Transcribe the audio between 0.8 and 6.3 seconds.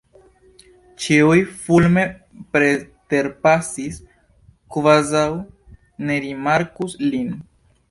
Ĉiuj fulme preterpasis, kvazaŭ ne